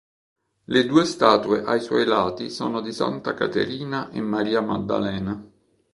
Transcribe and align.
Le 0.65 0.85
due 0.87 1.05
statue 1.05 1.61
ai 1.63 1.79
suoi 1.79 2.05
lati 2.07 2.49
sono 2.49 2.81
di 2.81 2.91
Santa 2.91 3.35
Caterina 3.35 4.09
e 4.09 4.19
Maria 4.19 4.59
Maddalena. 4.59 5.47